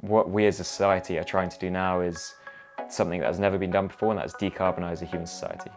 [0.00, 2.34] what we as a society are trying to do now is
[2.88, 5.70] something that has never been done before, and that's decarbonise a human society.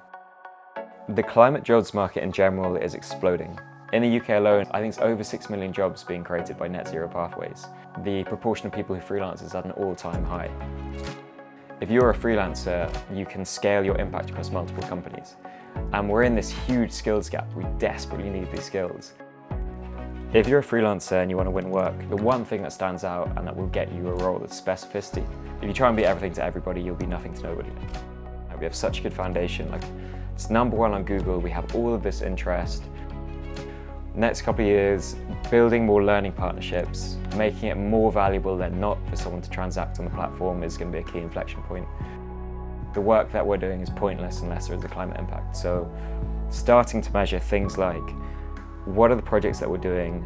[1.10, 3.60] The climate jobs market in general is exploding.
[3.92, 6.88] In the UK alone, I think it's over 6 million jobs being created by net
[6.88, 7.68] zero pathways.
[8.04, 10.50] The proportion of people who freelance is at an all time high.
[11.82, 15.36] If you're a freelancer, you can scale your impact across multiple companies.
[15.92, 17.54] And we're in this huge skills gap.
[17.54, 19.14] We desperately need these skills.
[20.34, 23.04] If you're a freelancer and you want to win work, the one thing that stands
[23.04, 25.24] out and that will get you a role is specificity.
[25.62, 27.70] If you try and be everything to everybody, you'll be nothing to nobody.
[28.58, 29.70] We have such a good foundation.
[29.70, 29.84] Like
[30.34, 31.38] it's number one on Google.
[31.38, 32.82] We have all of this interest.
[34.16, 35.16] Next couple of years,
[35.52, 40.06] building more learning partnerships, making it more valuable than not for someone to transact on
[40.06, 41.86] the platform is going to be a key inflection point.
[42.96, 45.56] The work that we're doing is pointless unless there is a climate impact.
[45.56, 45.92] So,
[46.50, 48.02] starting to measure things like
[48.85, 50.23] what are the projects that we're doing,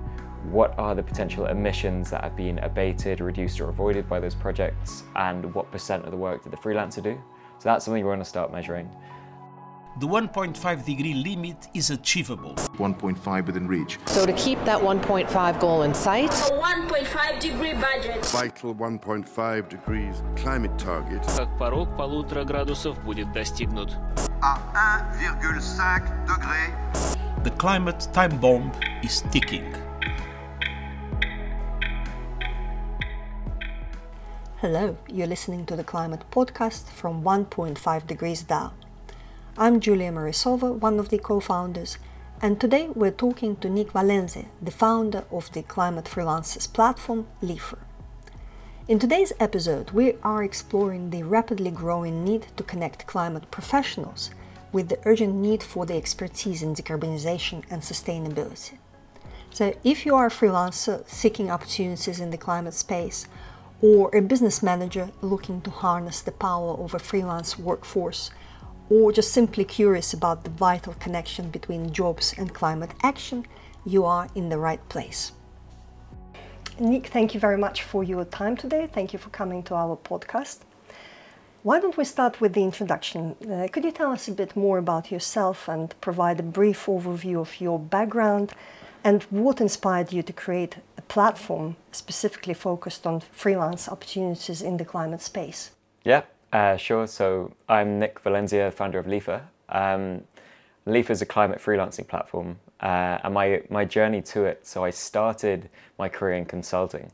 [0.50, 5.04] what are the potential emissions that have been abated, reduced, or avoided by those projects,
[5.16, 7.20] and what percent of the work did the freelancer do.
[7.58, 8.88] So that's something we want to start measuring.
[10.00, 12.54] The 1.5 degree limit is achievable.
[12.78, 13.98] 1.5 within reach.
[14.06, 18.24] So to keep that 1.5 goal in sight, a 1.5 degree budget.
[18.26, 21.22] Vital 1.5 degrees climate target.
[21.36, 23.94] Как порог полутора градусов будет достигнут.
[24.40, 24.58] À
[25.20, 27.25] 1,5 degré.
[27.47, 29.73] The climate time bomb is ticking.
[34.57, 38.73] Hello, you're listening to the Climate Podcast from 1.5 Degrees DAO.
[39.57, 41.97] I'm Julia Mariasova, one of the co founders,
[42.41, 47.79] and today we're talking to Nick Valenzia, the founder of the climate freelancers platform Leafr.
[48.89, 54.31] In today's episode, we are exploring the rapidly growing need to connect climate professionals
[54.71, 58.77] with the urgent need for the expertise in decarbonization and sustainability.
[59.51, 63.27] So, if you are a freelancer seeking opportunities in the climate space,
[63.81, 68.31] or a business manager looking to harness the power of a freelance workforce,
[68.89, 73.45] or just simply curious about the vital connection between jobs and climate action,
[73.85, 75.31] you are in the right place.
[76.79, 78.87] Nick, thank you very much for your time today.
[78.87, 80.59] Thank you for coming to our podcast.
[81.67, 83.35] Why don't we start with the introduction?
[83.43, 87.41] Uh, could you tell us a bit more about yourself and provide a brief overview
[87.41, 88.53] of your background
[89.03, 94.85] and what inspired you to create a platform specifically focused on freelance opportunities in the
[94.85, 95.71] climate space?
[96.05, 96.21] Yeah,
[96.53, 97.05] uh, sure.
[97.05, 99.41] So I'm Nick Valenzia, founder of Leafr.
[99.67, 100.23] Um,
[100.85, 104.65] is a climate freelancing platform, uh, and my my journey to it.
[104.65, 105.69] So I started
[105.99, 107.11] my career in consulting,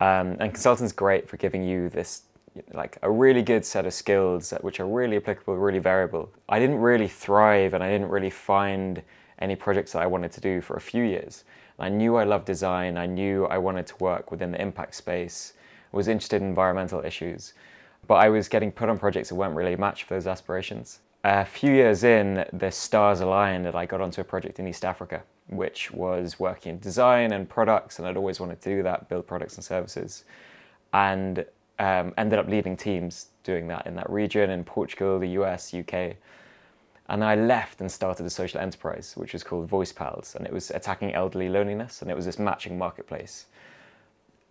[0.00, 2.24] um, and consulting is great for giving you this
[2.72, 6.30] like a really good set of skills which are really applicable, really variable.
[6.48, 9.02] I didn't really thrive, and I didn't really find
[9.38, 11.44] any projects that I wanted to do for a few years.
[11.78, 12.98] I knew I loved design.
[12.98, 15.54] I knew I wanted to work within the impact space.
[15.92, 17.54] I was interested in environmental issues
[18.06, 21.00] but I was getting put on projects that weren't really a match for those aspirations.
[21.22, 24.84] A few years in, the stars aligned and I got onto a project in East
[24.84, 29.08] Africa, which was working in design and products, and I'd always wanted to do that,
[29.08, 30.24] build products and services,
[30.92, 31.44] and
[31.80, 36.16] um, ended up leading teams doing that in that region in Portugal, the US, UK.
[37.08, 40.52] And I left and started a social enterprise, which was called Voice Pals, and it
[40.52, 43.46] was attacking elderly loneliness, and it was this matching marketplace.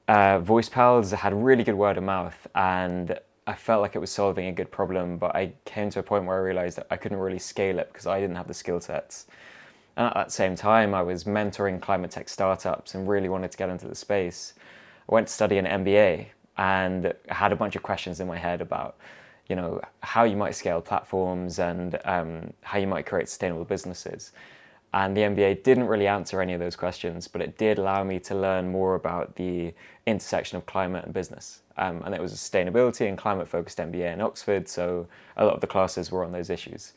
[0.08, 4.12] Uh, Voice Pals had really good word of mouth, and I felt like it was
[4.12, 6.98] solving a good problem, but I came to a point where I realized that I
[6.98, 9.28] couldn't really scale it because I didn't have the skill sets.
[9.96, 13.58] And at that same time, I was mentoring climate tech startups and really wanted to
[13.58, 14.54] get into the space.
[15.10, 16.28] I went to study an MBA
[16.60, 18.98] and had a bunch of questions in my head about,
[19.48, 24.34] you know, how you might scale platforms and um, how you might create sustainable businesses.
[24.94, 28.20] And the MBA didn't really answer any of those questions, but it did allow me
[28.20, 29.74] to learn more about the
[30.06, 31.62] intersection of climate and business.
[31.78, 35.54] Um, and it was a sustainability and climate focused MBA in Oxford, so a lot
[35.54, 36.92] of the classes were on those issues.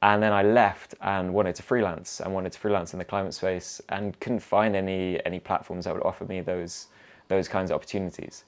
[0.00, 3.34] And then I left and wanted to freelance and wanted to freelance in the climate
[3.34, 6.86] space and couldn't find any any platforms that would offer me those
[7.28, 8.44] those kinds of opportunities.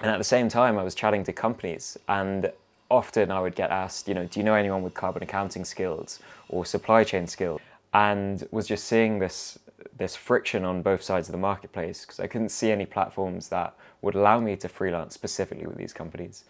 [0.00, 2.52] And at the same time, I was chatting to companies and
[2.90, 6.20] often I would get asked, you know, do you know anyone with carbon accounting skills
[6.48, 7.60] or supply chain skills?
[7.92, 9.58] And was just seeing this
[9.96, 13.74] this friction on both sides of the marketplace because I couldn't see any platforms that
[14.02, 16.44] would allow me to freelance specifically with these companies.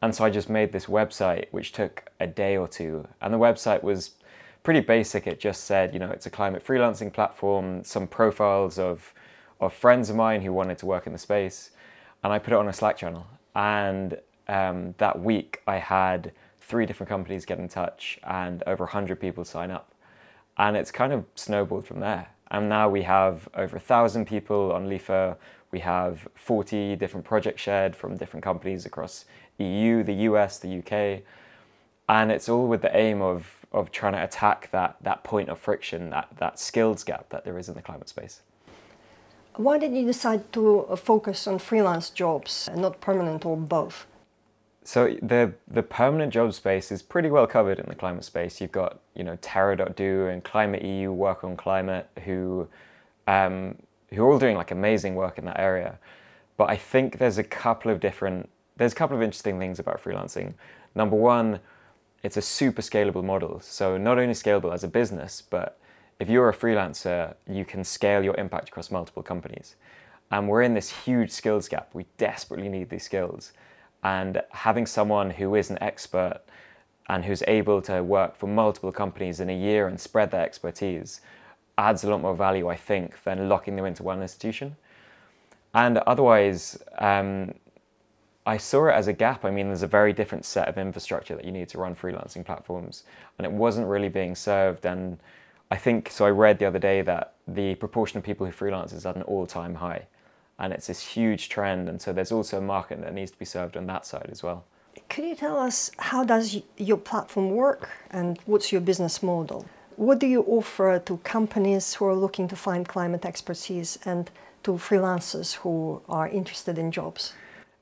[0.00, 3.06] And so I just made this website, which took a day or two.
[3.20, 4.12] And the website was
[4.62, 5.26] pretty basic.
[5.26, 9.12] It just said, you know, it's a climate freelancing platform, some profiles of,
[9.60, 11.70] of friends of mine who wanted to work in the space.
[12.22, 13.26] And I put it on a Slack channel.
[13.54, 19.20] And um, that week I had three different companies get in touch and over 100
[19.20, 19.94] people sign up.
[20.56, 22.28] And it's kind of snowballed from there.
[22.50, 25.36] And now we have over a thousand people on Leafr.
[25.70, 29.24] We have 40 different projects shared from different companies across
[29.58, 31.22] EU, the US, the UK,
[32.08, 35.58] and it's all with the aim of, of trying to attack that, that point of
[35.58, 38.42] friction, that, that skills gap that there is in the climate space.
[39.56, 44.06] Why did you decide to uh, focus on freelance jobs and not permanent or both?
[44.84, 48.60] So the the permanent job space is pretty well covered in the climate space.
[48.60, 52.66] You've got you know Terra.do and Climate EU work on climate who
[53.26, 53.76] um,
[54.10, 55.98] who are all doing like amazing work in that area.
[56.56, 60.02] But I think there's a couple of different there's a couple of interesting things about
[60.02, 60.54] freelancing.
[60.94, 61.60] Number one,
[62.22, 63.60] it's a super scalable model.
[63.60, 65.78] So not only scalable as a business, but
[66.22, 69.74] if you're a freelancer, you can scale your impact across multiple companies.
[70.30, 71.90] And we're in this huge skills gap.
[71.94, 73.52] We desperately need these skills.
[74.04, 76.42] And having someone who is an expert
[77.08, 81.22] and who's able to work for multiple companies in a year and spread their expertise
[81.76, 84.76] adds a lot more value, I think, than locking them into one institution.
[85.74, 87.52] And otherwise, um,
[88.46, 89.44] I saw it as a gap.
[89.44, 92.44] I mean, there's a very different set of infrastructure that you need to run freelancing
[92.44, 93.02] platforms,
[93.38, 94.86] and it wasn't really being served.
[94.86, 95.18] And
[95.72, 96.26] I think so.
[96.26, 99.22] I read the other day that the proportion of people who freelance is at an
[99.22, 100.02] all-time high,
[100.58, 101.88] and it's this huge trend.
[101.88, 104.42] And so there's also a market that needs to be served on that side as
[104.42, 104.66] well.
[105.08, 109.64] Could you tell us how does your platform work and what's your business model?
[109.96, 114.30] What do you offer to companies who are looking to find climate expertise and
[114.64, 117.32] to freelancers who are interested in jobs?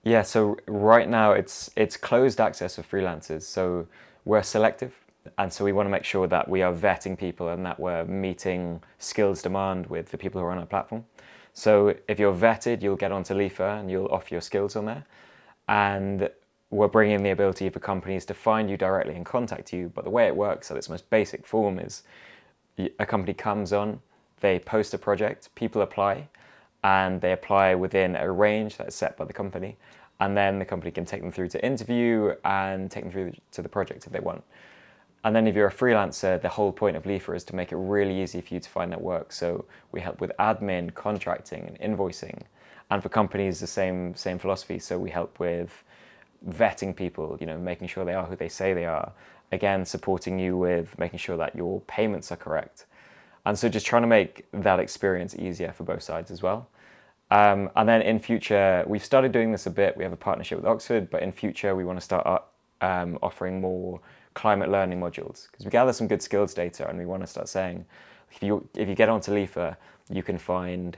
[0.04, 3.42] Yeah, so right now it's it's closed access for freelancers.
[3.42, 3.88] So
[4.24, 4.92] we're selective,
[5.38, 8.04] and so we want to make sure that we are vetting people and that we're
[8.04, 11.04] meeting skills demand with the people who are on our platform.
[11.52, 15.04] So if you're vetted, you'll get onto Leafr and you'll offer your skills on there.
[15.68, 16.30] And
[16.70, 19.90] we're bringing the ability for companies to find you directly and contact you.
[19.94, 22.02] But the way it works at its most basic form is
[22.98, 24.00] a company comes on,
[24.40, 26.28] they post a project, people apply,
[26.82, 29.76] and they apply within a range that's set by the company.
[30.20, 33.62] And then the company can take them through to interview and take them through to
[33.62, 34.44] the project if they want.
[35.22, 37.76] And then if you're a freelancer, the whole point of Leafr is to make it
[37.76, 39.32] really easy for you to find that work.
[39.32, 42.42] So we help with admin, contracting, and invoicing.
[42.90, 44.78] And for companies, the same same philosophy.
[44.78, 45.84] So we help with
[46.48, 49.12] vetting people, you know, making sure they are who they say they are.
[49.52, 52.86] Again, supporting you with making sure that your payments are correct.
[53.44, 56.68] And so just trying to make that experience easier for both sides as well.
[57.30, 59.96] Um, and then in future, we've started doing this a bit.
[59.96, 62.42] We have a partnership with Oxford, but in future, we want to start
[62.80, 64.00] um, offering more
[64.34, 67.48] climate learning modules because we gather some good skills data and we want to start
[67.48, 67.84] saying
[68.30, 69.76] if you if you get onto Leafr,
[70.08, 70.96] you can find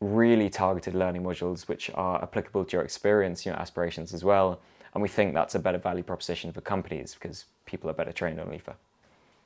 [0.00, 4.60] really targeted learning modules which are applicable to your experience, your aspirations as well.
[4.94, 8.40] And we think that's a better value proposition for companies because people are better trained
[8.40, 8.74] on Leafr.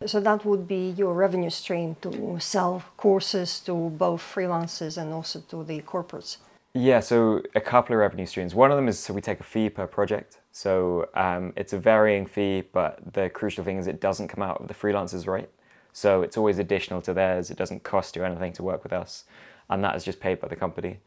[0.06, 5.41] So that would be your revenue stream to sell courses to both freelancers and also
[5.49, 6.38] to the corporates.
[6.76, 8.52] Yeah, so a couple of revenue streams.
[8.52, 10.40] One of them is so we take a fee per project.
[10.50, 14.60] So um, it's a varying fee, but the crucial thing is it doesn't come out
[14.60, 15.48] of the freelancer's rate.
[15.92, 17.52] So it's always additional to theirs.
[17.52, 19.22] It doesn't cost you anything to work with us,
[19.70, 20.98] and that is just paid by the company.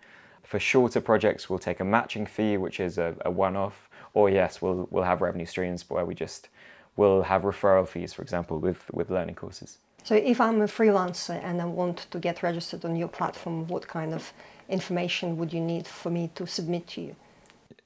[0.43, 4.61] For shorter projects, we'll take a matching fee, which is a, a one-off, or yes,
[4.61, 6.47] we'll we'll have revenue streams where we just
[6.95, 9.79] will have referral fees, for example, with with learning courses.
[10.03, 13.85] So if I'm a freelancer and I want to get registered on your platform, what
[13.89, 14.31] kind of
[14.69, 17.15] information would you need for me to submit to you?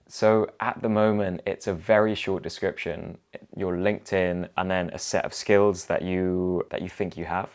[0.08, 3.18] So at the moment, it's a very short description,
[3.56, 7.50] your LinkedIn, and then a set of skills that you that you think you have.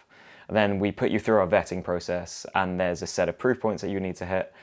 [0.49, 3.61] And then we put you through our vetting process, and there's a set of proof
[3.61, 4.55] points that you need to hit.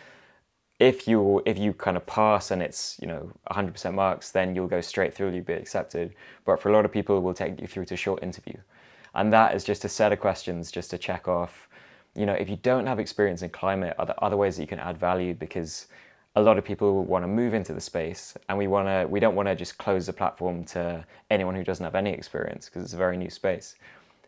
[0.80, 4.68] If you if you kind of pass and it's you know 100% marks, then you'll
[4.68, 6.16] go straight through, you'll be accepted.
[6.46, 8.58] But for a lot of people, we'll take you through to a short interview,
[9.14, 11.68] and that is just a set of questions just to check off
[12.16, 14.68] you know, if you don't have experience in climate, are there other ways that you
[14.68, 15.34] can add value?
[15.34, 15.88] Because
[16.36, 19.08] a lot of people want to move into the space, and we want to.
[19.08, 22.66] We don't want to just close the platform to anyone who doesn't have any experience
[22.66, 23.76] because it's a very new space.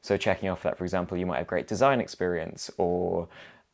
[0.01, 3.27] So checking off that, for example, you might have great design experience, or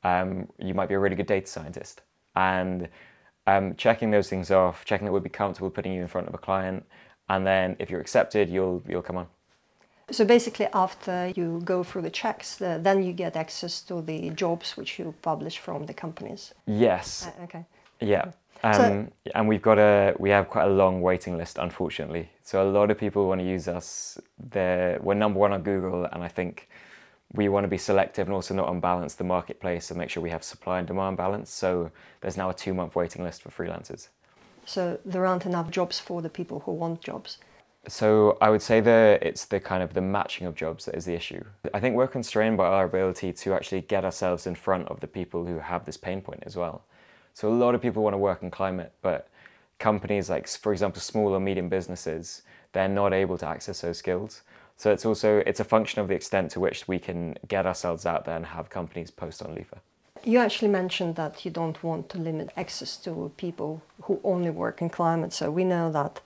[0.04, 2.02] um, you might be a really good data scientist,
[2.36, 2.88] and
[3.48, 6.34] um, checking those things off, checking that we'd be comfortable putting you in front of
[6.34, 6.86] a client,
[7.30, 9.28] and then if you're accepted, you'll you'll come on.
[10.12, 14.30] So basically, after you go through the checks, the, then you get access to the
[14.32, 16.54] jobs which you publish from the companies.
[16.68, 17.28] Yes.
[17.28, 17.66] Uh, okay.
[18.02, 18.32] Yeah.
[18.64, 22.30] Um, So- and we've got a we have quite a long waiting list, unfortunately.
[22.44, 24.20] So a lot of people want to use us.
[24.38, 26.68] They're, we're number one on Google, and I think
[27.34, 30.32] we want to be selective and also not unbalance the marketplace and make sure we
[30.32, 31.50] have supply and demand balance.
[31.50, 34.10] So there's now a two month waiting list for freelancers.
[34.66, 37.38] So there aren't enough jobs for the people who want jobs.
[37.88, 41.06] So I would say that it's the kind of the matching of jobs that is
[41.06, 41.44] the issue.
[41.74, 45.08] I think we're constrained by our ability to actually get ourselves in front of the
[45.08, 46.84] people who have this pain point as well.
[47.34, 49.30] So a lot of people want to work in climate, but
[49.80, 54.44] companies like, for example, small or medium businesses, they're not able to access those skills.
[54.78, 58.06] So it's also it's a function of the extent to which we can get ourselves
[58.06, 59.80] out there and have companies post on Leafr.
[60.24, 64.82] You actually mentioned that you don't want to limit access to people who only work
[64.82, 65.34] in climate.
[65.34, 66.22] So we know that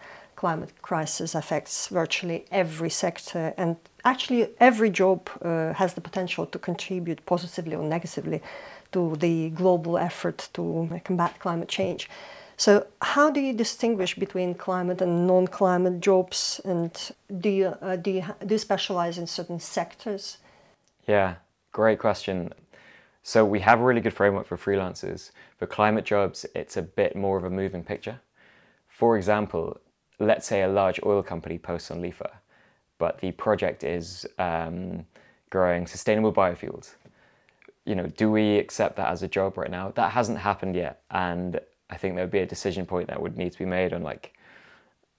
[0.46, 6.60] climate crisis affects virtually every sector and actually every job uh, has the potential to
[6.60, 8.40] contribute positively or negatively
[8.92, 10.64] to the global effort to
[11.04, 12.10] combat climate change.
[12.58, 12.72] So,
[13.02, 16.92] how do you distinguish between climate and non-climate jobs, and
[17.44, 20.38] do you uh, do you do you specialize in certain sectors?
[21.08, 21.36] Yeah,
[21.72, 22.54] great question.
[23.24, 25.32] So we have a really good framework for freelancers.
[25.58, 28.18] For climate jobs, it's a bit more of a moving picture.
[28.88, 29.78] For example,
[30.20, 32.30] let's say a large oil company posts on Leafr,
[32.98, 35.06] but the project is um,
[35.50, 36.96] growing sustainable biofuels.
[37.86, 39.92] You know, do we accept that as a job right now?
[39.96, 43.38] That hasn't happened yet, and I think there would be a decision point that would
[43.38, 44.34] need to be made on like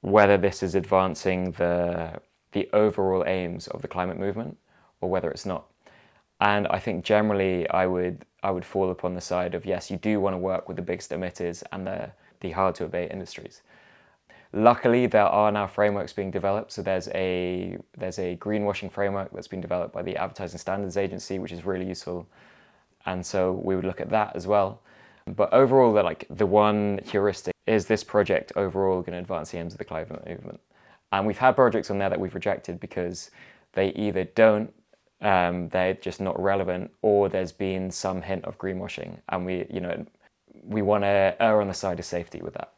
[0.00, 2.20] whether this is advancing the
[2.52, 4.56] the overall aims of the climate movement
[5.00, 5.66] or whether it's not.
[6.40, 9.96] And I think generally I would I would fall upon the side of yes, you
[9.96, 12.10] do want to work with the biggest emitters and the
[12.40, 13.62] the hard to abate industries.
[14.52, 16.72] Luckily, there are now frameworks being developed.
[16.72, 21.38] So there's a there's a greenwashing framework that's been developed by the Advertising Standards Agency,
[21.38, 22.26] which is really useful.
[23.04, 24.80] And so we would look at that as well.
[25.26, 29.58] But overall, the, like the one heuristic is this project overall going to advance the
[29.58, 30.60] aims of the climate movement?
[31.12, 33.30] And we've had projects on there that we've rejected because
[33.72, 34.72] they either don't,
[35.20, 39.80] um, they're just not relevant, or there's been some hint of greenwashing, and we, you
[39.80, 40.04] know,
[40.62, 42.72] we want to err on the side of safety with that.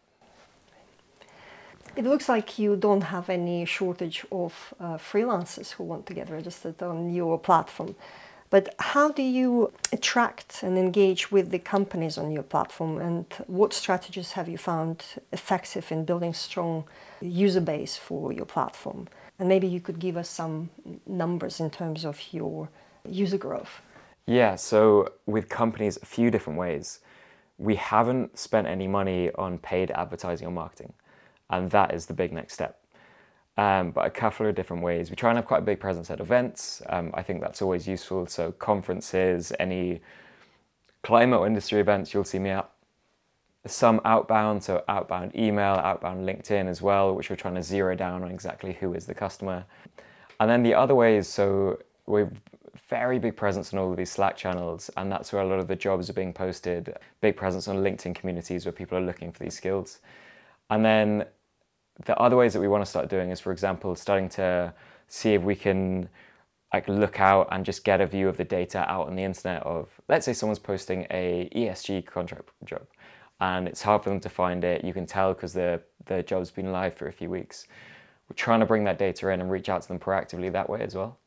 [1.98, 6.30] It looks like you don't have any shortage of uh, freelancers who want to get
[6.30, 7.96] registered on your platform.
[8.50, 13.72] But how do you attract and engage with the companies on your platform, and what
[13.72, 16.84] strategies have you found effective in building strong
[17.20, 19.08] user base for your platform?
[19.40, 20.70] And maybe you could give us some
[21.04, 22.68] numbers in terms of your
[23.08, 23.82] user growth.
[24.24, 27.00] Yeah, so with companies, a few different ways.
[27.58, 30.92] We haven't spent any money on paid advertising or marketing,
[31.50, 32.78] and that is the big next step
[33.58, 35.10] um, but a couple of different ways.
[35.10, 36.80] We try and have quite a big presence at events.
[36.88, 38.26] Um, I think that's always useful.
[38.28, 40.00] So conferences, any
[41.02, 42.70] climate or industry events, you'll see me at.
[43.66, 48.22] Some outbound, so outbound email, outbound LinkedIn as well, which we're trying to zero down
[48.22, 49.64] on exactly who is the customer.
[50.38, 52.30] And then the other way is so we've
[52.88, 55.66] very big presence on all of these Slack channels, and that's where a lot of
[55.66, 56.96] the jobs are being posted.
[57.20, 59.98] Big presence on LinkedIn communities where people are looking for these skills.
[60.70, 61.24] And then
[62.04, 64.72] the other ways that we want to start doing is, for example, starting to
[65.08, 66.08] see if we can
[66.72, 69.62] like look out and just get a view of the data out on the internet
[69.62, 72.86] of let's say someone's posting a ESG contract job
[73.40, 74.84] and it's hard for them to find it.
[74.84, 77.66] You can tell because the the job's been live for a few weeks.
[78.28, 80.82] We're trying to bring that data in and reach out to them proactively that way
[80.82, 81.18] as well.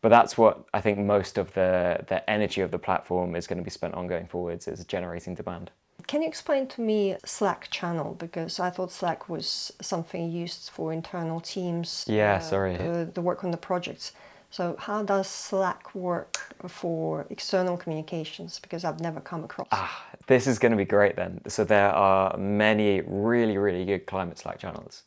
[0.00, 3.58] But that's what I think most of the the energy of the platform is going
[3.58, 5.70] to be spent on going forwards is generating demand.
[6.06, 10.92] Can you explain to me Slack channel because I thought Slack was something used for
[10.92, 12.04] internal teams.
[12.08, 12.76] Yeah, uh, sorry.
[12.76, 14.12] The, the work on the projects.
[14.52, 18.60] So how does Slack work for external communications?
[18.60, 19.68] Because I've never come across.
[19.72, 21.40] Ah, this is going to be great then.
[21.48, 25.04] So there are many really really good climate Slack channels,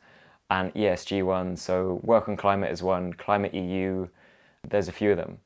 [0.49, 1.61] and ESG ones.
[1.61, 3.13] So work on climate is one.
[3.13, 4.07] Climate EU.
[4.67, 5.37] There's a few of them,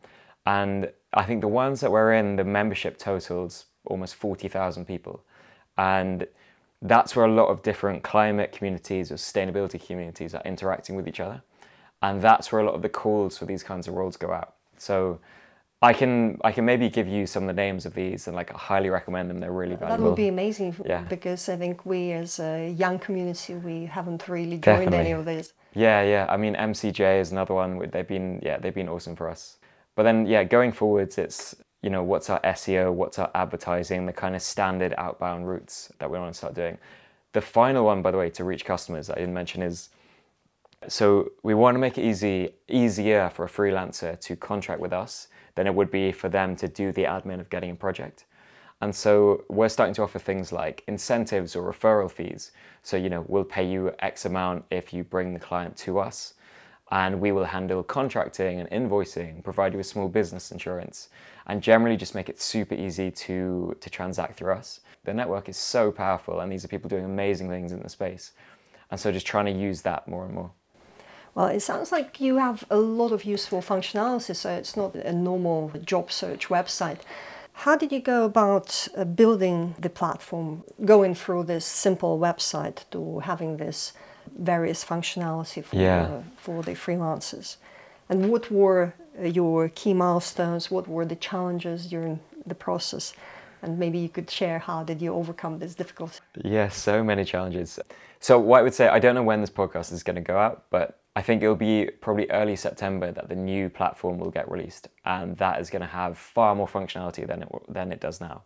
[0.46, 5.26] and I think the ones that we're in, the membership totals almost forty thousand people.
[5.80, 6.28] And
[6.82, 11.22] that's where a lot of different climate communities or sustainability communities are interacting with each
[11.22, 11.42] other.
[12.02, 14.56] And that's where a lot of the calls for these kinds of roles go out.
[14.78, 15.20] So
[15.82, 18.54] I can I can maybe give you some of the names of these and like
[18.54, 19.40] I highly recommend them.
[19.40, 20.04] They're really valuable.
[20.04, 21.04] That would be amazing yeah.
[21.04, 24.98] because I think we as a young community we haven't really joined Definitely.
[24.98, 25.54] any of these.
[25.74, 26.26] Yeah, yeah.
[26.30, 27.90] I mean MCJ is another one.
[27.90, 29.58] They've been yeah they've been awesome for us.
[29.96, 34.14] But then yeah, going forwards, it's you know, what's our SEO, what's our advertising, the
[34.14, 36.78] kind of standard outbound routes that we want to start doing.
[37.32, 39.90] The final one, by the way, to reach customers I didn't mention is
[40.88, 45.28] so we want to make it easy easier for a freelancer to contract with us
[45.56, 48.26] than it would be for them to do the admin of getting a project.
[48.82, 52.52] And so we're starting to offer things like incentives or referral fees.
[52.82, 56.36] So, you know, we'll pay you X amount if you bring the client to us
[56.92, 61.10] and we will handle contracting and invoicing, provide you with small business insurance,
[61.48, 64.82] and generally just make it super easy to, to transact through us.
[65.04, 68.32] The network is so powerful, and these are people doing amazing things in the space.
[68.92, 70.52] And so just trying to use that more and more.
[71.36, 75.14] Well, it sounds like you have a lot of useful functionality, so it's not a
[75.14, 77.02] normal job search website.
[77.54, 83.20] How did you go about uh, building the platform, going through this simple website to
[83.20, 83.94] having this
[84.38, 86.02] various functionality for, Yeah.
[86.04, 87.58] uh, for the freelancers?
[88.10, 90.72] And what were uh, your key milestones?
[90.72, 93.14] What were the challenges during the process?
[93.62, 96.20] And maybe you could share how did you overcome this difficulty?
[96.44, 97.80] Yes, so many challenges.
[98.20, 100.38] So what I would say, I don't know when this podcast is going to go
[100.38, 104.50] out, but I think it'll be probably early September that the new platform will get
[104.50, 108.22] released, and that is going to have far more functionality than it than it does
[108.22, 108.44] now.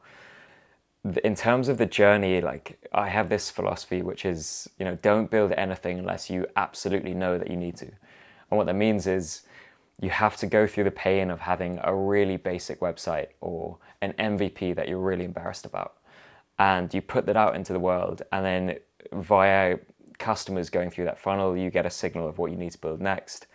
[1.23, 5.29] In terms of the journey, like I have this philosophy, which is you know don't
[5.29, 9.43] build anything unless you absolutely know that you need to, and what that means is
[9.99, 14.13] you have to go through the pain of having a really basic website or an
[14.13, 15.95] MVP that you're really embarrassed about.
[16.59, 18.77] And you put that out into the world and then
[19.11, 19.77] via
[20.19, 23.01] customers going through that funnel you get a signal of what you need to build
[23.01, 23.47] next.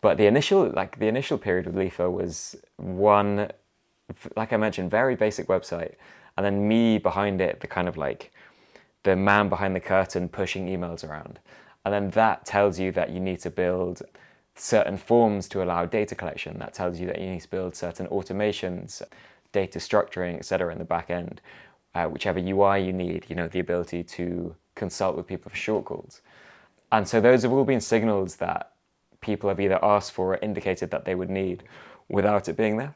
[0.00, 3.50] But the initial like the initial period with Leafr was one
[4.36, 5.94] like i mentioned very basic website
[6.36, 8.32] and then me behind it the kind of like
[9.02, 11.38] the man behind the curtain pushing emails around
[11.84, 14.02] and then that tells you that you need to build
[14.54, 18.06] certain forms to allow data collection that tells you that you need to build certain
[18.08, 19.02] automations
[19.52, 21.40] data structuring etc in the back end
[21.96, 25.86] uh, whichever UI you need, you know, the ability to consult with people for short
[25.86, 26.20] calls.
[26.92, 28.72] And so those have all been signals that
[29.22, 31.64] people have either asked for or indicated that they would need
[32.08, 32.94] without it being there.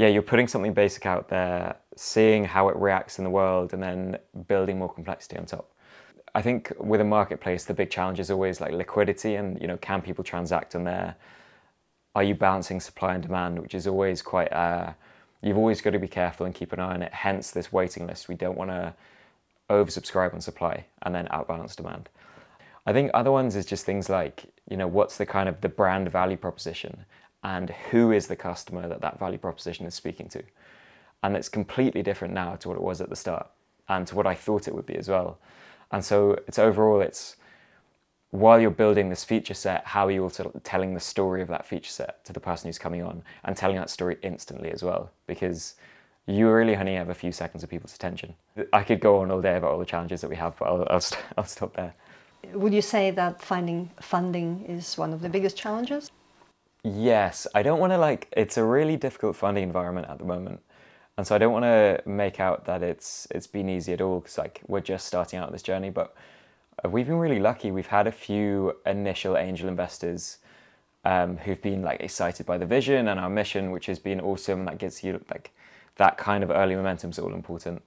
[0.00, 3.82] Yeah, you're putting something basic out there, seeing how it reacts in the world, and
[3.82, 4.16] then
[4.48, 5.70] building more complexity on top.
[6.34, 9.76] I think with a marketplace, the big challenge is always like liquidity and, you know,
[9.76, 11.16] can people transact on there?
[12.14, 14.94] Are you balancing supply and demand, which is always quite uh,
[15.42, 17.12] you've always got to be careful and keep an eye on it.
[17.12, 18.26] Hence, this waiting list.
[18.26, 18.94] We don't want to
[19.68, 22.08] oversubscribe on supply and then outbalance demand.
[22.86, 25.68] I think other ones is just things like, you know, what's the kind of the
[25.68, 27.04] brand value proposition
[27.42, 30.42] and who is the customer that that value proposition is speaking to.
[31.22, 33.48] And it's completely different now to what it was at the start
[33.88, 35.38] and to what I thought it would be as well.
[35.90, 37.36] And so it's overall, it's
[38.30, 41.66] while you're building this feature set, how are you also telling the story of that
[41.66, 45.10] feature set to the person who's coming on and telling that story instantly as well?
[45.26, 45.74] Because
[46.26, 48.34] you really only have a few seconds of people's attention.
[48.72, 50.86] I could go on all day about all the challenges that we have, but I'll,
[50.88, 51.94] I'll, st- I'll stop there.
[52.54, 56.10] Would you say that finding funding is one of the biggest challenges?
[56.82, 60.60] Yes, I don't want to like, it's a really difficult funding environment at the moment.
[61.18, 64.20] And so I don't want to make out that it's it's been easy at all
[64.20, 66.14] because like we're just starting out this journey, but
[66.82, 67.70] uh, we've been really lucky.
[67.70, 70.38] We've had a few initial angel investors
[71.04, 74.60] um, who've been like excited by the vision and our mission, which has been awesome.
[74.60, 75.50] And That gives you like
[75.96, 77.82] that kind of early momentum is all important.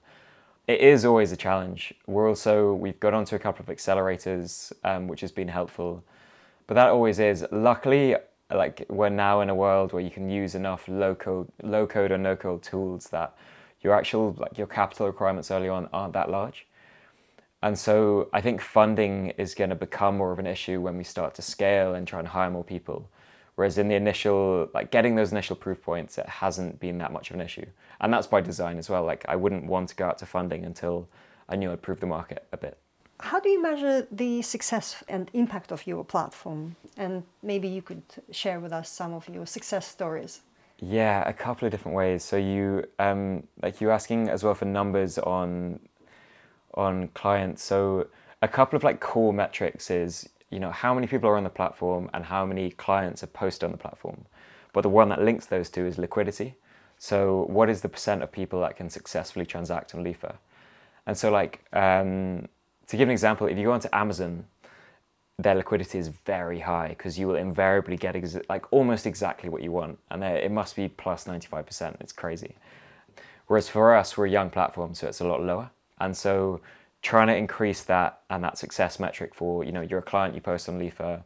[0.68, 1.94] It is always a challenge.
[2.06, 6.04] We're also we've got onto a couple of accelerators, um, which has been helpful,
[6.68, 7.44] but that always is.
[7.52, 8.16] Luckily,
[8.52, 12.12] like we're now in a world where you can use enough low code, low code
[12.12, 13.36] or no code tools that
[13.82, 16.68] your actual like your capital requirements early on aren't that large.
[17.62, 21.04] And so I think funding is going to become more of an issue when we
[21.06, 23.10] start to scale and try and hire more people.
[23.56, 27.30] Whereas in the initial, like getting those initial proof points, it hasn't been that much
[27.30, 27.66] of an issue.
[28.02, 29.06] And that's by design as well.
[29.06, 31.08] Like I wouldn't want to go out to funding until
[31.48, 32.78] I knew I'd prove the market a bit.
[33.24, 36.76] How do you measure the success and impact of your platform?
[36.98, 40.42] And maybe you could share with us some of your success stories.
[40.82, 42.22] Yeah, a couple of different ways.
[42.22, 45.80] So you, um, like you asking as well for numbers on
[46.74, 47.64] on clients.
[47.64, 48.08] So
[48.42, 51.50] a couple of like core metrics is you know how many people are on the
[51.62, 54.26] platform and how many clients are posted on the platform.
[54.74, 56.56] But the one that links those two is liquidity.
[56.98, 60.36] So what is the percent of people that can successfully transact on Leafr?
[61.06, 62.50] And so like um,
[62.88, 64.46] to give an example, if you go onto Amazon,
[65.40, 69.64] their liquidity is very high because you will invariably get ex- like almost exactly what
[69.64, 71.98] you want, and it must be plus ninety five percent.
[72.00, 72.56] It's crazy.
[73.48, 75.70] Whereas for us, we're a young platform, so it's a lot lower.
[76.00, 76.62] And so
[77.02, 80.42] trying to increase that and that success metric for, you know, you're a client, you
[80.42, 81.22] post on Leafr,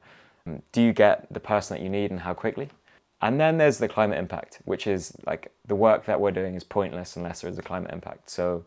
[0.48, 2.70] um, do you get the person that you need and how quickly?
[3.22, 6.64] And then there's the climate impact, which is like the work that we're doing is
[6.64, 8.30] pointless unless there is a climate impact.
[8.30, 8.64] So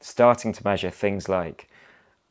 [0.00, 1.68] starting to measure things like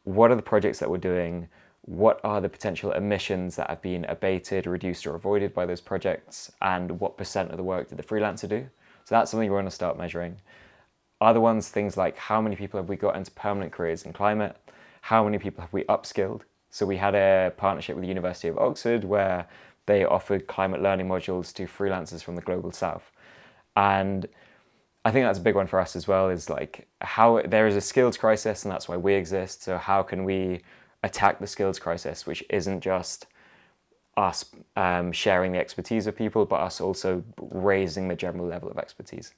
[0.03, 1.47] what are the projects that we're doing?
[1.85, 6.51] What are the potential emissions that have been abated, reduced, or avoided by those projects?
[6.61, 8.67] And what percent of the work did the freelancer do?
[9.05, 10.37] So that's something we want to start measuring.
[11.19, 14.57] Other ones, things like how many people have we got into permanent careers in climate?
[15.01, 16.41] How many people have we upskilled?
[16.69, 19.47] So we had a partnership with the University of Oxford where
[19.85, 23.11] they offered climate learning modules to freelancers from the global south.
[23.75, 24.27] And
[25.05, 27.75] I think that's a big one for us as well is like how there is
[27.75, 29.63] a skills crisis and that's why we exist.
[29.63, 30.61] So how can we
[31.03, 33.27] attack the skills crisis, which isn't just
[34.15, 38.77] us um, sharing the expertise of people, but us also raising the general level of
[38.77, 39.33] expertise.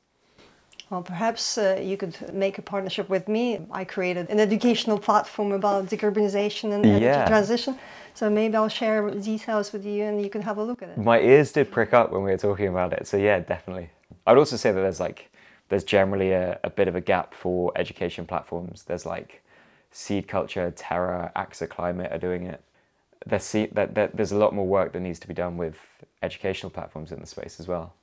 [0.90, 3.66] Well, perhaps uh, you could make a partnership with me.
[3.72, 7.28] I created an educational platform about decarbonization and energy Yeah.
[7.28, 7.80] transition.
[8.14, 10.98] So maybe I'll share details with you and you can have a look at it.
[10.98, 13.08] My ears did prick up when we were talking about it.
[13.08, 13.90] So yeah, definitely.
[14.28, 15.32] I'd also say that there's like
[15.70, 18.84] there's generally a, a bit of a gap for education platforms.
[18.84, 19.44] There's like
[19.92, 22.62] Seed Culture, Terra, AXA Climate are doing it.
[23.26, 25.78] There's, there's a lot more work that needs to be done with
[26.22, 27.94] educational platforms in the space as well.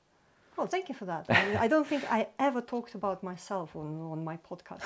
[0.56, 1.26] Well, thank you for that.
[1.28, 4.82] I, I don't think I ever talked about myself on, on my podcast.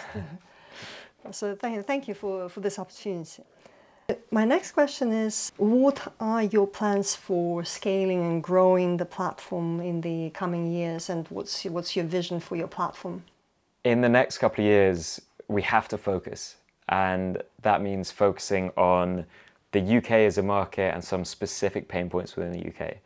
[1.31, 3.43] so thank, thank you for, for this opportunity.
[4.31, 10.01] My next question is What are your plans for scaling and growing the platform in
[10.01, 13.25] the coming years, and what's, what's your vision for your platform?
[13.87, 16.57] in the next couple of years, we have to focus,
[16.89, 19.25] and that means focusing on
[19.71, 22.97] the UK as a market and some specific pain points within the UK.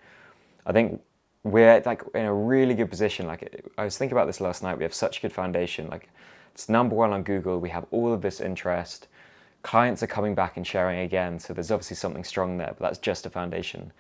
[0.65, 1.03] I think
[1.45, 3.27] we're like in a really good position.
[3.27, 4.79] Like I was thinking about this last night.
[4.79, 5.89] We have such a good foundation.
[5.89, 6.09] Like
[6.55, 7.59] it's number one on Google.
[7.59, 9.09] We have all of this interest.
[9.63, 11.39] Clients are coming back and sharing again.
[11.39, 13.93] So there's obviously something strong there, but that's just a foundation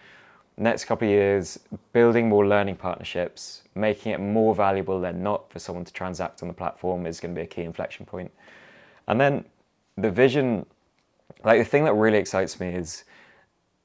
[0.61, 1.59] next couple of years,
[1.93, 6.49] building more learning partnerships, making it more valuable than not for someone to transact on
[6.49, 8.31] the platform is going to be a key inflection point.
[9.09, 9.47] And then
[9.97, 10.67] the vision,
[11.45, 13.05] like the thing that really excites me is,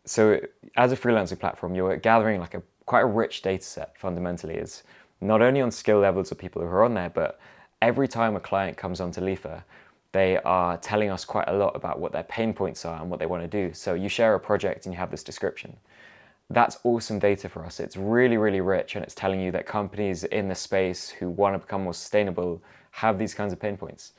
[0.03, 0.39] so
[0.75, 4.83] as a freelancing platform, you're gathering like a quite a rich data set fundamentally is
[5.19, 7.39] not only on skill levels of people who are on there, but
[7.81, 9.63] every time a client comes onto Leafr,
[10.15, 13.19] they are telling us quite a lot about what their pain points are and what
[13.19, 13.73] they want to do.
[13.73, 15.77] So you share a project and you have this description
[16.49, 17.79] that's awesome data for us.
[17.79, 21.55] It's really, really rich, and it's telling you that companies in the space who want
[21.55, 24.13] to become more sustainable have these kinds of pain points.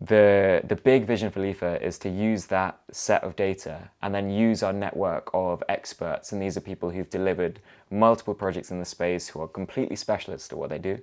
[0.00, 4.28] The, the big vision for Leafr is to use that set of data and then
[4.30, 6.32] use our network of experts.
[6.32, 10.52] And these are people who've delivered multiple projects in the space who are completely specialists
[10.52, 10.98] at what they do,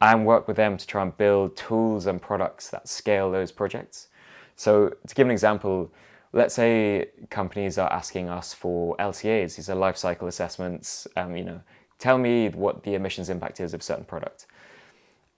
[0.00, 4.08] and work with them to try and build tools and products that scale those projects.
[4.56, 5.92] So, to give an example,
[6.32, 11.44] let's say companies are asking us for LCAs, these are life cycle assessments, um, you
[11.44, 11.60] know,
[11.98, 14.46] tell me what the emissions impact is of certain product.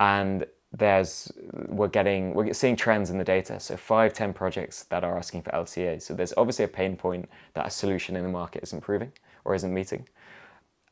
[0.00, 1.30] And there's,
[1.68, 3.60] we're getting, we're seeing trends in the data.
[3.60, 6.00] So five, 10 projects that are asking for LCA.
[6.00, 9.12] So there's obviously a pain point that a solution in the market isn't proving
[9.44, 10.08] or isn't meeting.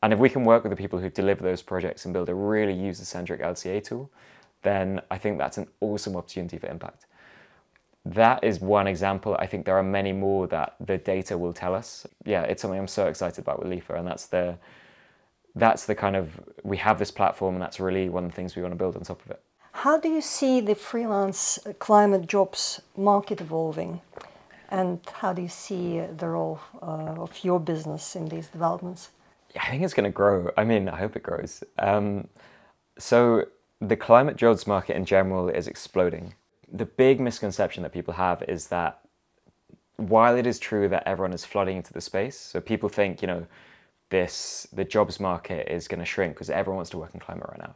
[0.02, 2.34] And if we can work with the people who deliver those projects and build a
[2.34, 4.10] really user-centric LCA tool,
[4.62, 7.06] then I think that's an awesome opportunity for impact
[8.04, 9.36] that is one example.
[9.38, 12.06] I think there are many more that the data will tell us.
[12.24, 14.56] Yeah, it's something I'm so excited about with Leafr, and that's the
[15.54, 18.56] that's the kind of we have this platform, and that's really one of the things
[18.56, 19.42] we want to build on top of it.
[19.72, 24.00] How do you see the freelance climate jobs market evolving,
[24.70, 29.10] and how do you see the role uh, of your business in these developments?
[29.58, 30.50] I think it's going to grow.
[30.56, 31.64] I mean, I hope it grows.
[31.78, 32.28] Um,
[32.98, 33.46] so
[33.80, 36.34] the climate jobs market in general is exploding
[36.72, 39.00] the big misconception that people have is that
[39.96, 43.28] while it is true that everyone is flooding into the space, so people think, you
[43.28, 43.46] know,
[44.08, 47.46] this the jobs market is going to shrink because everyone wants to work in climate
[47.48, 47.74] right now.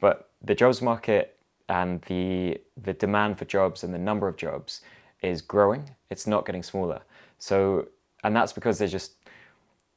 [0.00, 1.36] But the jobs market
[1.68, 4.82] and the the demand for jobs and the number of jobs
[5.22, 5.90] is growing.
[6.10, 7.02] It's not getting smaller.
[7.38, 7.88] So
[8.22, 9.23] and that's because there's just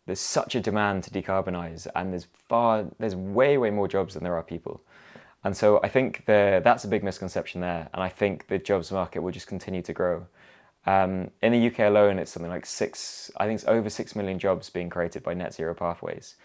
[0.08, 4.24] there's such a demand to decarbonize and there's far there's way way more jobs than
[4.24, 4.82] there are people.
[5.44, 7.90] And so I think the, that's a big misconception there.
[7.94, 10.26] And I think the jobs market will just continue to grow.
[10.86, 14.40] Um, in the UK alone, it's something like six, I think it's over six million
[14.40, 16.36] jobs being created by net zero pathways.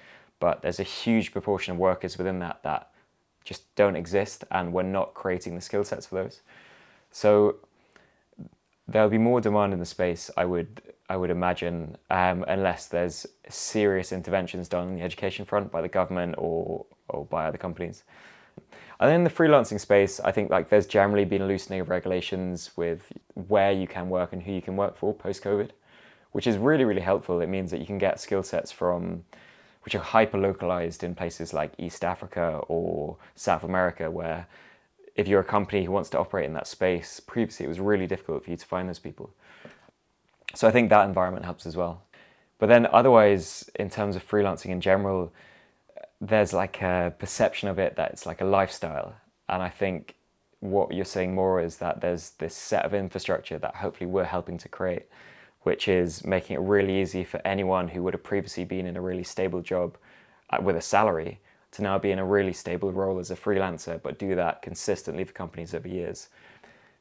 [0.41, 2.91] But there's a huge proportion of workers within that that
[3.45, 6.43] just don't exist and we're not creating the skill sets for those.
[7.11, 7.57] So
[8.93, 13.27] there'll be more demand in the space, I would, I would imagine, um, unless there's
[13.49, 18.05] serious interventions done on the education front by the government or, or by other companies.
[19.01, 21.89] And then in the freelancing space, I think like there's generally been a loosening of
[21.89, 23.13] regulations with
[23.49, 25.71] where you can work and who you can work for post COVID,
[26.31, 27.41] which is really, really helpful.
[27.41, 29.25] It means that you can get skill sets from
[29.85, 34.47] which are hyper localized in places like East Africa or South America, where
[35.15, 38.07] if you're a company who wants to operate in that space, previously it was really
[38.07, 39.35] difficult for you to find those people.
[40.55, 42.03] So I think that environment helps as well.
[42.59, 45.33] But then otherwise, in terms of freelancing in general,
[46.21, 49.15] there's like a perception of it that it's like a lifestyle.
[49.49, 50.15] And I think
[50.61, 54.59] what you're saying more is that there's this set of infrastructure that hopefully we're helping
[54.59, 55.07] to create,
[55.63, 59.01] which is making it really easy for anyone who would have previously been in a
[59.01, 59.97] really stable job
[60.51, 61.41] uh, with a salary
[61.73, 65.25] to now be in a really stable role as a freelancer, but do that consistently
[65.25, 66.29] for companies over years.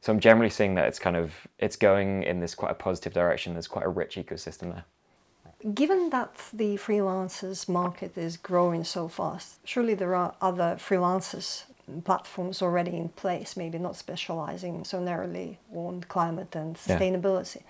[0.02, 3.14] So I'm generally seeing that it's kind of it's going in this quite a positive
[3.14, 3.54] direction.
[3.54, 4.86] There's quite a rich ecosystem there.
[5.76, 11.66] Given that the freelancers market is growing so fast, surely there are other freelancers
[12.04, 16.98] platforms already in place, maybe not specializing so narrowly on climate and Yeah.
[16.98, 17.62] sustainability.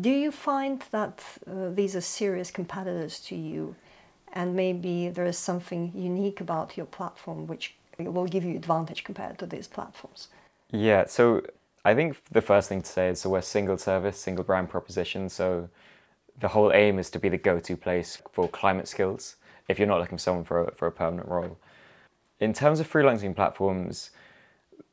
[0.00, 3.74] Do you find that uh, these are serious competitors to you,
[4.32, 9.38] and maybe there is something unique about your platform which will give you advantage compared
[9.38, 10.28] to these platforms?
[10.70, 11.42] Yeah, so
[11.84, 15.28] I think the first thing to say is so we're single service, single brand proposition.
[15.28, 15.68] So
[16.38, 19.36] the whole aim is to be the go-to place for climate skills
[19.68, 21.58] if you're not looking for someone for a, for a permanent role.
[22.40, 24.10] In terms of freelancing platforms,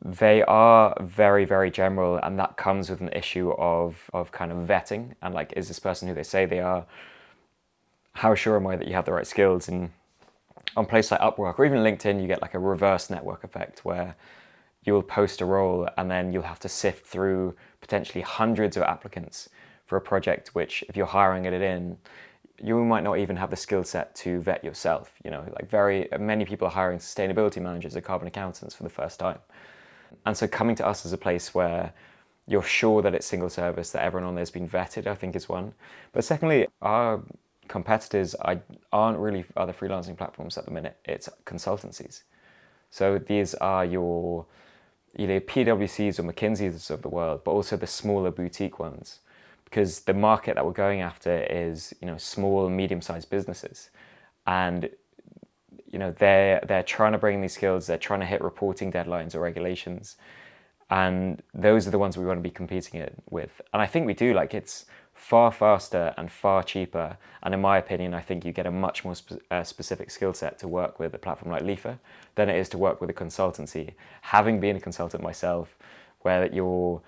[0.03, 4.57] they are very, very general, and that comes with an issue of, of kind of
[4.67, 6.85] vetting and like, is this person who they say they are?
[8.15, 9.67] How sure am I that you have the right skills?
[9.67, 9.91] And
[10.77, 14.15] on places like Upwork or even LinkedIn, you get like a reverse network effect where
[14.85, 19.49] you'll post a role and then you'll have to sift through potentially hundreds of applicants
[19.85, 21.97] for a project which if you're hiring it in
[22.63, 25.43] you might not even have the skill set to vet yourself you know?
[25.53, 29.39] Like very many people are hiring sustainability managers or carbon accountants for the first time.
[30.25, 31.91] And so coming to us as a place where
[32.47, 35.49] you're sure that it's single service that everyone on there's been vetted i think is
[35.49, 35.73] one.
[36.13, 37.21] But secondly our
[37.67, 38.59] competitors I,
[38.91, 42.23] aren't really other freelancing platforms at the minute it's consultancies
[42.89, 44.45] so these are your
[45.17, 49.19] either PwCs or McKinseys of the world, but also the smaller boutique ones,
[49.63, 53.89] because the market that we're going after is you know small, medium-sized businesses,
[54.47, 54.89] and
[55.91, 59.35] you know they're they're trying to bring these skills, they're trying to hit reporting deadlines
[59.35, 60.17] or regulations,
[60.89, 63.61] and those are the ones we want to be competing in, with.
[63.73, 64.33] And I think we do.
[64.33, 67.17] Like it's far faster and far cheaper.
[67.41, 70.33] And in my opinion, I think you get a much more spe- uh, specific skill
[70.33, 71.97] set to work with a platform like Leafr
[72.35, 73.93] than it is to work with a consultancy.
[74.21, 75.75] Having been a consultant myself,
[76.21, 77.01] where you're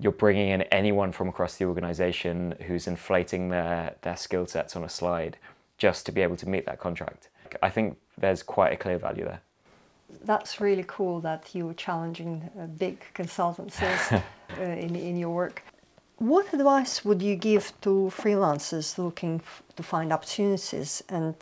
[0.00, 4.84] you're bringing in anyone from across the organization who's inflating their their skill sets on
[4.84, 5.36] a slide
[5.76, 7.28] just to be able to meet that contract.
[7.62, 9.40] I think there's quite a clear value there.
[10.24, 14.22] That's really cool that you're challenging uh, big consultancies
[14.58, 15.62] uh, in, in your work.
[16.18, 19.40] What advice would you give to freelancers looking
[19.76, 21.36] to find opportunities, and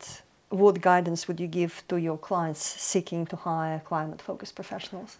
[0.49, 5.17] what guidance would you give to your clients seeking to hire climate focused professionals?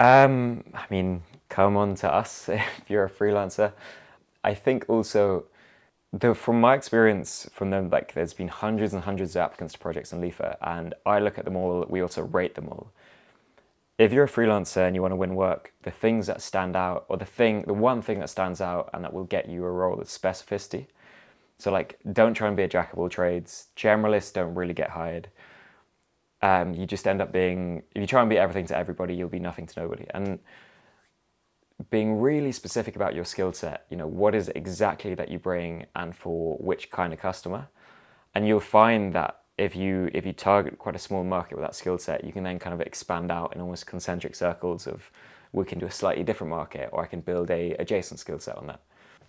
[0.00, 3.72] Um, I mean, come on to us if you're a freelancer.
[4.42, 5.44] I think also,
[6.12, 9.78] though, from my experience from them, like there's been hundreds and hundreds of applicants to
[9.78, 11.86] projects on Leafr, and I look at them all.
[11.88, 12.90] We also rate them all.
[13.98, 17.04] If you're a freelancer and you want to win work, the things that stand out,
[17.08, 19.70] or the thing, the one thing that stands out and that will get you a
[19.70, 20.86] role is specificity.
[21.58, 23.66] So like, don't try and be a jack of all trades.
[23.76, 25.28] Generalists don't really get hired
[26.42, 29.28] um, you just end up being if you try and be everything to everybody you'll
[29.28, 30.38] be nothing to nobody and
[31.90, 35.86] being really specific about your skill set you know what is exactly that you bring
[35.96, 37.68] and for which kind of customer
[38.34, 41.74] and you'll find that if you if you target quite a small market with that
[41.74, 45.10] skill set you can then kind of expand out in almost concentric circles of
[45.52, 48.56] we can do a slightly different market or i can build a adjacent skill set
[48.56, 48.80] on that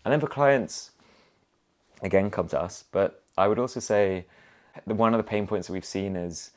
[0.06, 0.92] and then for clients
[2.02, 4.26] again come to us but i would also say
[4.86, 6.52] the one of the pain points that we've seen is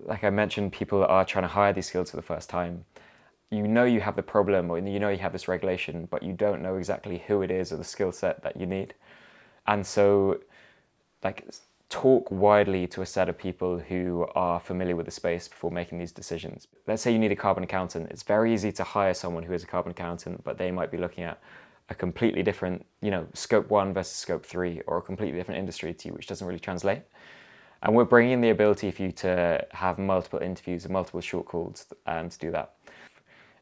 [0.00, 2.84] like I mentioned, people are trying to hire these skills for the first time.
[3.50, 6.32] You know you have the problem, or you know you have this regulation, but you
[6.32, 8.94] don't know exactly who it is or the skill set that you need.
[9.66, 10.40] And so,
[11.22, 11.46] like,
[11.92, 15.98] talk widely to a set of people who are familiar with the space before making
[15.98, 16.66] these decisions.
[16.86, 18.10] Let's say you need a carbon accountant.
[18.10, 20.96] It's very easy to hire someone who is a carbon accountant, but they might be
[20.96, 21.38] looking at
[21.90, 25.92] a completely different, you know, scope one versus scope three, or a completely different industry
[25.92, 27.02] to you, which doesn't really translate.
[27.82, 31.44] And we're bringing in the ability for you to have multiple interviews and multiple short
[31.44, 32.72] calls um, to do that.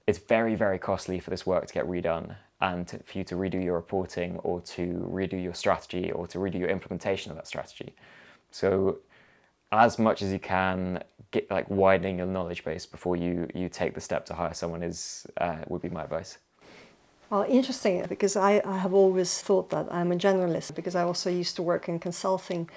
[0.07, 3.35] It's very, very costly for this work to get redone and to, for you to
[3.35, 7.49] redo your reporting or to redo your strategy or to redo your implementation of that
[7.49, 7.95] strategy.
[8.50, 8.98] So,
[9.72, 13.94] as much as you can, get like widening your knowledge base before you you take
[13.94, 16.38] the step to hire someone is uh, would be my advice.
[17.30, 21.30] Well, interesting because I, I have always thought that I'm a generalist because I also
[21.30, 22.68] used to work in consulting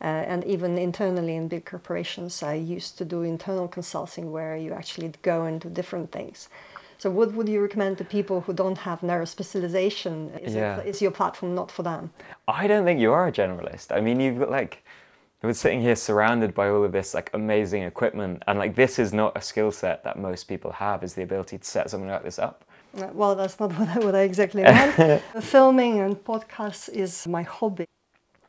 [0.00, 2.42] uh, and even internally in big corporations.
[2.42, 6.48] I used to do internal consulting where you actually go into different things.
[6.98, 10.32] So, what would you recommend to people who don't have narrow specialization?
[10.42, 10.78] Is, Yeah.
[10.78, 12.10] it, is your platform not for them?
[12.48, 13.96] I don't think you are a generalist.
[13.96, 14.82] I mean, you've got like,
[15.42, 19.12] we're sitting here surrounded by all of this like amazing equipment, and like this is
[19.12, 21.02] not a skill set that most people have.
[21.04, 22.64] Is the ability to set something like this up.
[22.98, 25.22] Uh, Well, that's not what I, what I exactly meant.
[25.42, 27.86] Filming and podcasts is my hobby.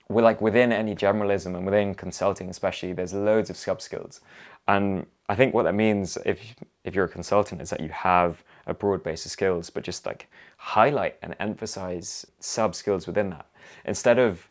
[0.10, 4.20] we're like within any generalism and within consulting especially there's loads of sub skills
[4.68, 6.40] and i think what that means if
[6.84, 10.06] if you're a consultant is that you have a broad base of skills but just
[10.06, 10.28] like
[10.58, 13.46] highlight and emphasize sub skills within that
[13.86, 14.48] instead of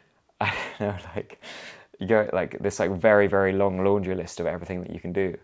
[0.40, 1.40] i don't know like
[2.00, 5.12] you go like this like very very long laundry list of everything that you can
[5.12, 5.36] do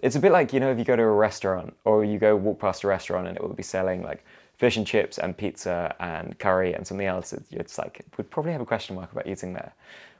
[0.00, 2.36] It's a bit like, you know, if you go to a restaurant or you go
[2.36, 4.24] walk past a restaurant and it will be selling like
[4.56, 8.52] fish and chips and pizza and curry and something else, it's like, it would probably
[8.52, 9.72] have a question mark about eating there.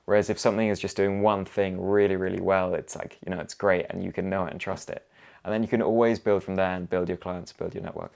[0.06, 3.40] Whereas if something is just doing one thing really, really well, it's like, you know,
[3.40, 5.06] it's great and you can know it and trust it.
[5.44, 8.12] And then you can always build from there and build your clients, build your network.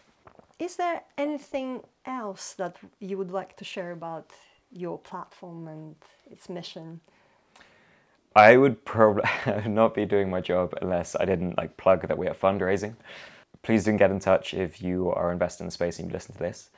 [0.58, 4.30] Is there anything else that you would like to share about
[4.72, 5.94] your platform and
[6.30, 7.00] its mission?
[8.35, 9.25] I would probably
[9.66, 12.97] not be doing my job unless I didn't like plug that we are fundraising.
[13.62, 16.38] Please do get in touch if you are invested in space and you listen to
[16.38, 16.71] this.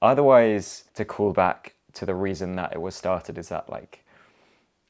[0.00, 4.04] Otherwise, to call back to the reason that it was started is that like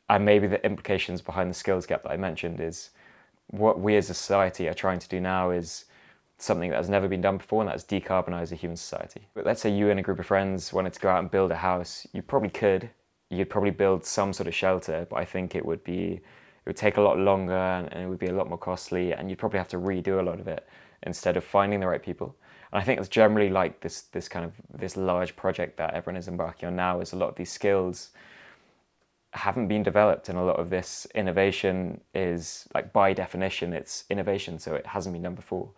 [0.08, 2.90] and maybe the implications behind the skills gap that I mentioned is
[3.48, 5.84] what we as a society are trying to do now is
[6.38, 9.22] something that has never been done before, and that's decarbonize a human society.
[9.34, 11.50] But let's say you and a group of friends wanted to go out and build
[11.50, 12.06] a house.
[12.12, 12.90] You probably could.
[13.30, 16.76] You'd probably build some sort of shelter, but I think it would be it would
[16.76, 19.58] take a lot longer and, it would be a lot more costly, and you'd probably
[19.58, 20.66] have to redo a lot of it
[21.04, 22.34] instead of finding the right people.
[22.72, 26.16] And I think it's generally like this this kind of this large project that everyone
[26.16, 28.10] is embarking on now is a lot of these skills
[29.36, 34.58] haven't been developed and a lot of this innovation is like by definition it's innovation
[34.58, 35.68] so it hasn't been done before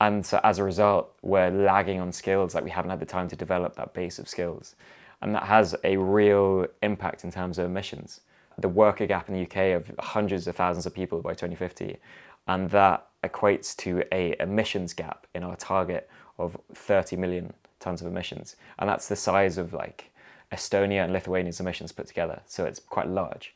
[0.00, 3.28] and so as a result we're lagging on skills like we haven't had the time
[3.28, 4.76] to develop that base of skills
[5.22, 8.20] and that has a real impact in terms of emissions
[8.58, 11.96] the worker gap in the uk of hundreds of thousands of people by 2050
[12.48, 18.06] and that equates to a emissions gap in our target of 30 million tons of
[18.06, 20.10] emissions and that's the size of like
[20.52, 22.42] Estonia and Lithuania's emissions put together.
[22.46, 23.54] So it's quite large.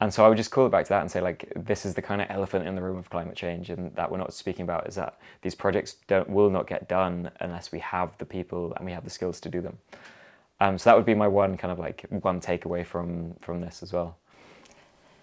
[0.00, 1.94] And so I would just call it back to that and say, like, this is
[1.94, 4.64] the kind of elephant in the room of climate change, and that we're not speaking
[4.64, 8.72] about is that these projects don't will not get done unless we have the people
[8.76, 9.78] and we have the skills to do them.
[10.62, 13.82] Um, so that would be my one kind of like one takeaway from from this
[13.82, 14.16] as well.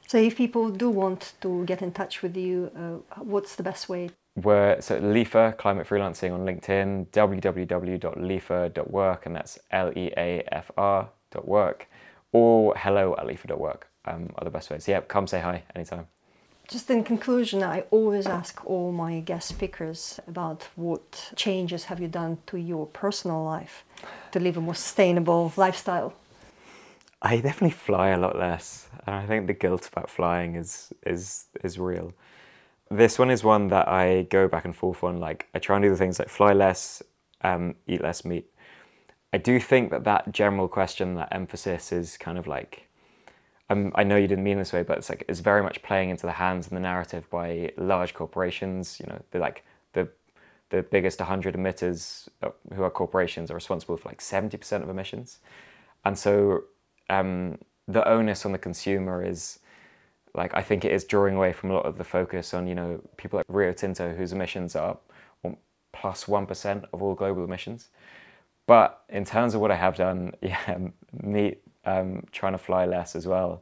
[0.08, 3.88] So if people do want to get in touch with you, uh, what's the best
[3.88, 4.10] way?
[4.36, 11.10] We're so Leafr Climate Freelancing on LinkedIn, www.leafr.work, and that's L E A F R
[11.32, 11.88] dot work,
[12.34, 14.90] or hello at leafr.work um, are the best ways.
[14.90, 16.08] Yeah, come say hi anytime.
[16.70, 22.08] Just in conclusion, I always ask all my guest speakers about what changes have you
[22.08, 23.84] done to your personal life
[24.32, 26.14] to live a more sustainable lifestyle.
[27.24, 31.48] I definitely fly a lot less, and I think the guilt about flying is is
[31.64, 32.14] is real.
[32.92, 35.20] This one is one that I go back and forth on.
[35.20, 37.02] Like I try and do the things like fly less,
[37.42, 38.46] um, eat less meat.
[39.34, 42.89] I do think that that general question, that emphasis, is kind of like.
[43.70, 46.10] Um, I know you didn't mean this way, but it's like it's very much playing
[46.10, 49.00] into the hands and the narrative by large corporations.
[49.00, 50.10] You know, they're like the
[50.70, 55.40] the biggest 100 emitters, uh, who are corporations, are responsible for like 70% of emissions,
[56.06, 56.64] and so
[57.10, 59.60] um, the onus on the consumer is
[60.36, 62.76] like I think it is drawing away from a lot of the focus on you
[62.76, 64.98] know people like Rio Tinto whose emissions are
[65.92, 67.90] plus one percent of all global emissions.
[68.68, 70.78] But in terms of what I have done, yeah,
[71.22, 73.62] me um, trying to fly less as well.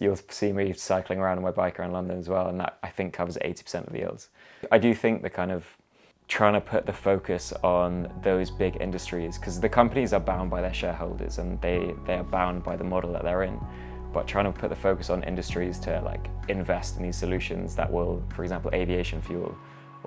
[0.00, 2.88] You'll see me cycling around on my bike around London as well, and that I
[2.88, 4.30] think covers 80% of the yields.
[4.72, 5.66] I do think the kind of
[6.28, 10.60] trying to put the focus on those big industries because the companies are bound by
[10.60, 13.60] their shareholders and they, they are bound by the model that they're in
[14.16, 17.92] but trying to put the focus on industries to like invest in these solutions that
[17.92, 19.54] will, for example, aviation fuel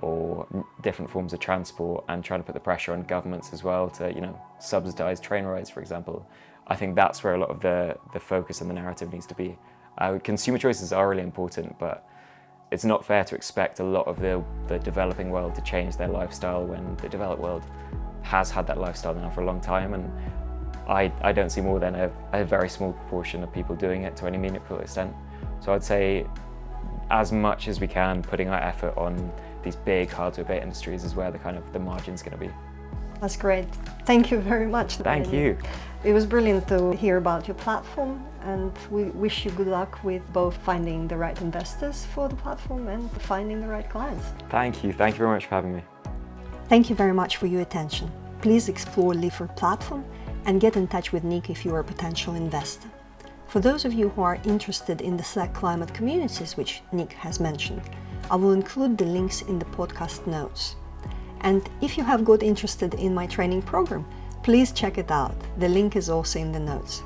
[0.01, 0.47] or
[0.81, 4.11] different forms of transport and trying to put the pressure on governments as well to,
[4.11, 6.27] you know, subsidize train rides, for example.
[6.69, 9.35] I think that's where a lot of the, the focus and the narrative needs to
[9.35, 9.57] be.
[9.97, 12.07] Uh, consumer choices are really important, but
[12.71, 16.07] it's not fair to expect a lot of the, the developing world to change their
[16.07, 17.63] lifestyle when the developed world
[18.21, 20.11] has had that lifestyle now for a long time and
[20.87, 24.15] I, I don't see more than a, a very small proportion of people doing it
[24.17, 25.13] to any meaningful extent.
[25.59, 26.25] So I'd say
[27.11, 29.31] as much as we can, putting our effort on
[29.63, 32.45] these big hard to abate industries is where the kind of the margin's going to
[32.45, 32.51] be.
[33.21, 33.67] That's great.
[34.05, 34.97] Thank you very much.
[34.97, 35.57] Thank you.
[36.03, 40.21] It was brilliant to hear about your platform and we wish you good luck with
[40.31, 44.25] both finding the right investors for the platform and finding the right clients.
[44.49, 44.93] Thank you.
[44.93, 45.83] Thank you very much for having me.
[46.69, 48.09] Thank you very much for your attention.
[48.41, 50.05] Please explore Leafr platform
[50.45, 52.89] and get in touch with Nick if you are a potential investor.
[53.47, 57.39] For those of you who are interested in the Slack climate communities, which Nick has
[57.39, 57.81] mentioned,
[58.31, 60.75] I will include the links in the podcast notes.
[61.41, 64.05] And if you have got interested in my training program,
[64.43, 65.35] please check it out.
[65.57, 67.03] The link is also in the notes.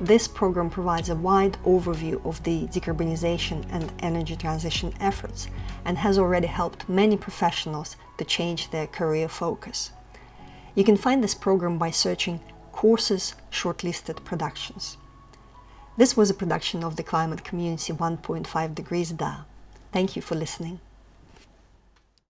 [0.00, 5.48] This program provides a wide overview of the decarbonization and energy transition efforts
[5.84, 9.92] and has already helped many professionals to change their career focus.
[10.74, 12.40] You can find this program by searching
[12.72, 14.96] Courses Shortlisted Productions.
[15.96, 19.44] This was a production of the Climate Community 1.5 Degrees DAO.
[19.92, 20.80] Thank you for listening.